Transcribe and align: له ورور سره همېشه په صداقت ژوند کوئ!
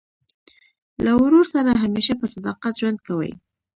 له 1.03 1.11
ورور 1.21 1.45
سره 1.53 1.71
همېشه 1.83 2.13
په 2.21 2.25
صداقت 2.35 2.73
ژوند 2.79 2.99
کوئ! 3.07 3.31